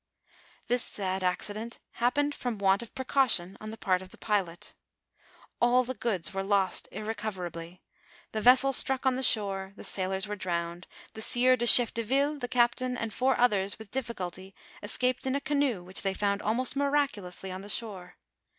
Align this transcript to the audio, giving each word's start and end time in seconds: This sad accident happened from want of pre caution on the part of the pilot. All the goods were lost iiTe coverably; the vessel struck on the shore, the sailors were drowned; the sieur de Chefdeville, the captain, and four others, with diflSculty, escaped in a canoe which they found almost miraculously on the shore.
This 0.67 0.81
sad 0.81 1.23
accident 1.23 1.77
happened 2.01 2.33
from 2.33 2.57
want 2.57 2.81
of 2.81 2.95
pre 2.95 3.05
caution 3.05 3.55
on 3.61 3.69
the 3.69 3.77
part 3.77 4.01
of 4.01 4.09
the 4.09 4.17
pilot. 4.17 4.73
All 5.61 5.83
the 5.83 5.93
goods 5.93 6.33
were 6.33 6.41
lost 6.43 6.87
iiTe 6.91 7.13
coverably; 7.13 7.81
the 8.31 8.41
vessel 8.41 8.73
struck 8.73 9.05
on 9.05 9.13
the 9.13 9.21
shore, 9.21 9.73
the 9.75 9.83
sailors 9.83 10.25
were 10.27 10.35
drowned; 10.35 10.87
the 11.13 11.21
sieur 11.21 11.55
de 11.55 11.65
Chefdeville, 11.67 12.39
the 12.39 12.47
captain, 12.47 12.97
and 12.97 13.13
four 13.13 13.37
others, 13.37 13.77
with 13.77 13.91
diflSculty, 13.91 14.53
escaped 14.81 15.27
in 15.27 15.35
a 15.35 15.39
canoe 15.39 15.83
which 15.83 16.01
they 16.01 16.15
found 16.15 16.41
almost 16.41 16.75
miraculously 16.75 17.51
on 17.51 17.61
the 17.61 17.69
shore. 17.69 18.15